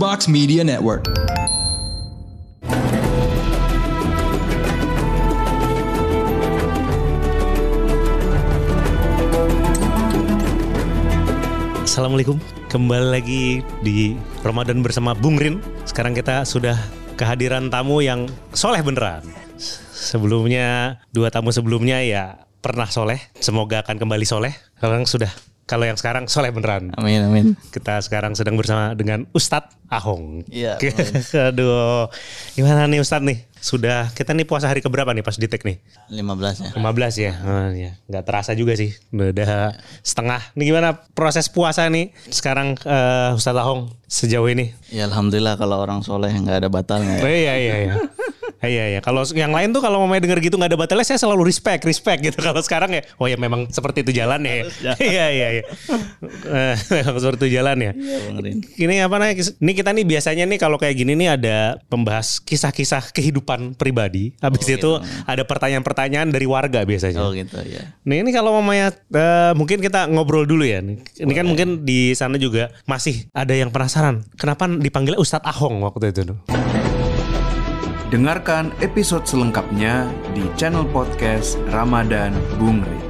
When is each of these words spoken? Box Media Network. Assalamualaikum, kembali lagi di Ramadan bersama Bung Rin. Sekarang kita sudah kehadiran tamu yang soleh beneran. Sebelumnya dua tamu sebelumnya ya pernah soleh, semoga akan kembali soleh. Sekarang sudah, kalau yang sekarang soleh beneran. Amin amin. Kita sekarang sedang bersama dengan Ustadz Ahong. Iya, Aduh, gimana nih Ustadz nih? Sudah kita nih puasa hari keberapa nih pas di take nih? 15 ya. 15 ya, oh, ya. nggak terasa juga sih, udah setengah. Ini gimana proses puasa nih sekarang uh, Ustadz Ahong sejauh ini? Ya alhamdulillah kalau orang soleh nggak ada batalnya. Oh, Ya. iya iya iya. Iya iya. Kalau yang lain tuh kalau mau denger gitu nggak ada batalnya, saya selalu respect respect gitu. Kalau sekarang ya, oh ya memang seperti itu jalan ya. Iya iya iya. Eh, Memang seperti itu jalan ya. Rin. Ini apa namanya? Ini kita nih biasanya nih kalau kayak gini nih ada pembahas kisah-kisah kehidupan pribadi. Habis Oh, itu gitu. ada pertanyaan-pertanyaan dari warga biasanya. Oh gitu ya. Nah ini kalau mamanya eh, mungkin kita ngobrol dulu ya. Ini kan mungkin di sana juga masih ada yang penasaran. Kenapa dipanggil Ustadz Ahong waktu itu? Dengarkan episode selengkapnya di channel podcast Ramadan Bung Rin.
Box 0.00 0.32
Media 0.32 0.64
Network. 0.64 1.04
Assalamualaikum, 11.84 12.40
kembali 12.72 13.12
lagi 13.12 13.60
di 13.84 14.16
Ramadan 14.40 14.80
bersama 14.80 15.12
Bung 15.12 15.36
Rin. 15.36 15.60
Sekarang 15.84 16.16
kita 16.16 16.48
sudah 16.48 16.80
kehadiran 17.20 17.68
tamu 17.68 18.00
yang 18.00 18.24
soleh 18.56 18.80
beneran. 18.80 19.20
Sebelumnya 19.92 20.96
dua 21.12 21.28
tamu 21.28 21.52
sebelumnya 21.52 22.00
ya 22.00 22.48
pernah 22.64 22.88
soleh, 22.88 23.20
semoga 23.36 23.84
akan 23.84 24.00
kembali 24.00 24.24
soleh. 24.24 24.56
Sekarang 24.80 25.04
sudah, 25.04 25.28
kalau 25.70 25.86
yang 25.86 25.94
sekarang 25.94 26.26
soleh 26.26 26.50
beneran. 26.50 26.90
Amin 26.98 27.22
amin. 27.22 27.46
Kita 27.70 28.02
sekarang 28.02 28.34
sedang 28.34 28.58
bersama 28.58 28.98
dengan 28.98 29.22
Ustadz 29.30 29.70
Ahong. 29.86 30.42
Iya, 30.50 30.74
Aduh, 31.50 32.10
gimana 32.54 32.90
nih 32.90 32.98
Ustadz 32.98 33.22
nih? 33.22 33.46
Sudah 33.60 34.08
kita 34.10 34.32
nih 34.32 34.48
puasa 34.48 34.66
hari 34.66 34.80
keberapa 34.80 35.12
nih 35.12 35.20
pas 35.20 35.36
di 35.36 35.44
take 35.44 35.62
nih? 35.62 35.76
15 36.10 36.64
ya. 36.64 36.70
15 36.74 36.80
ya, 37.20 37.32
oh, 37.38 37.68
ya. 37.70 37.92
nggak 38.08 38.24
terasa 38.24 38.56
juga 38.56 38.72
sih, 38.72 38.90
udah 39.12 39.76
setengah. 40.00 40.40
Ini 40.56 40.62
gimana 40.64 40.88
proses 41.12 41.46
puasa 41.46 41.84
nih 41.86 42.10
sekarang 42.26 42.74
uh, 42.82 43.36
Ustadz 43.36 43.60
Ahong 43.60 43.92
sejauh 44.08 44.48
ini? 44.48 44.72
Ya 44.88 45.06
alhamdulillah 45.06 45.54
kalau 45.54 45.76
orang 45.78 46.00
soleh 46.00 46.32
nggak 46.32 46.66
ada 46.66 46.68
batalnya. 46.72 47.20
Oh, 47.20 47.28
Ya. 47.28 47.30
iya 47.30 47.54
iya 47.60 47.74
iya. 47.84 47.94
Iya 48.60 48.84
iya. 48.96 49.00
Kalau 49.00 49.24
yang 49.32 49.56
lain 49.56 49.72
tuh 49.72 49.80
kalau 49.80 50.04
mau 50.04 50.12
denger 50.12 50.36
gitu 50.44 50.60
nggak 50.60 50.76
ada 50.76 50.78
batalnya, 50.78 51.06
saya 51.08 51.16
selalu 51.16 51.48
respect 51.48 51.88
respect 51.88 52.20
gitu. 52.20 52.36
Kalau 52.48 52.60
sekarang 52.60 52.92
ya, 52.92 53.02
oh 53.16 53.24
ya 53.24 53.40
memang 53.40 53.72
seperti 53.72 54.04
itu 54.04 54.12
jalan 54.12 54.44
ya. 54.44 54.68
Iya 55.00 55.26
iya 55.32 55.48
iya. 55.56 55.62
Eh, 56.44 56.74
Memang 57.00 57.16
seperti 57.16 57.48
itu 57.48 57.56
jalan 57.56 57.76
ya. 57.80 57.92
Rin. 58.36 58.60
Ini 58.76 59.08
apa 59.08 59.16
namanya? 59.16 59.40
Ini 59.40 59.72
kita 59.72 59.90
nih 59.96 60.04
biasanya 60.04 60.44
nih 60.44 60.58
kalau 60.60 60.76
kayak 60.76 60.92
gini 60.92 61.16
nih 61.16 61.40
ada 61.40 61.80
pembahas 61.88 62.36
kisah-kisah 62.44 63.16
kehidupan 63.16 63.80
pribadi. 63.80 64.36
Habis 64.44 64.60
Oh, 64.60 64.68
itu 64.68 64.76
gitu. 64.76 64.92
ada 65.24 65.42
pertanyaan-pertanyaan 65.48 66.28
dari 66.28 66.44
warga 66.44 66.84
biasanya. 66.84 67.20
Oh 67.24 67.32
gitu 67.32 67.56
ya. 67.64 67.96
Nah 68.04 68.14
ini 68.20 68.28
kalau 68.28 68.60
mamanya 68.60 68.92
eh, 68.92 69.52
mungkin 69.56 69.80
kita 69.80 70.04
ngobrol 70.12 70.44
dulu 70.44 70.68
ya. 70.68 70.84
Ini 70.84 71.32
kan 71.32 71.48
mungkin 71.48 71.88
di 71.88 72.12
sana 72.12 72.36
juga 72.36 72.68
masih 72.84 73.24
ada 73.32 73.56
yang 73.56 73.72
penasaran. 73.72 74.20
Kenapa 74.36 74.68
dipanggil 74.68 75.16
Ustadz 75.16 75.48
Ahong 75.48 75.80
waktu 75.80 76.12
itu? 76.12 76.36
Dengarkan 78.10 78.74
episode 78.82 79.22
selengkapnya 79.22 80.10
di 80.34 80.42
channel 80.58 80.82
podcast 80.90 81.54
Ramadan 81.70 82.34
Bung 82.58 82.82
Rin. 82.82 83.09